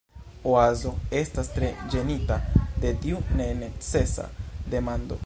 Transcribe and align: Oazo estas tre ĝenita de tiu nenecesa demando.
Oazo 0.51 0.93
estas 1.19 1.51
tre 1.57 1.69
ĝenita 1.95 2.39
de 2.85 2.97
tiu 3.05 3.21
nenecesa 3.43 4.27
demando. 4.75 5.19